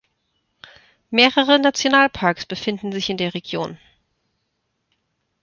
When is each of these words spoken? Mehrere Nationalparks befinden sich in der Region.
Mehrere 1.11 1.59
Nationalparks 1.59 2.47
befinden 2.47 2.91
sich 2.91 3.11
in 3.11 3.17
der 3.17 3.35
Region. 3.35 3.77